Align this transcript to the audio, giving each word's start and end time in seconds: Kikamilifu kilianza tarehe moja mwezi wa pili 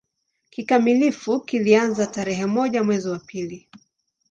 Kikamilifu 0.49 1.41
kilianza 1.41 2.07
tarehe 2.07 2.45
moja 2.45 2.83
mwezi 2.83 3.09
wa 3.09 3.19
pili 3.19 3.69